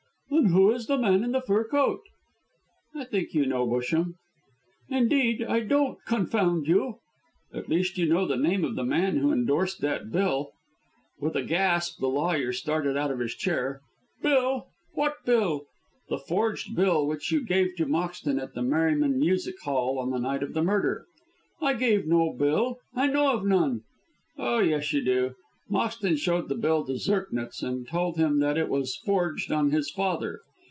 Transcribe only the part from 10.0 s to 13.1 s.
bill." With a gasp the lawyer started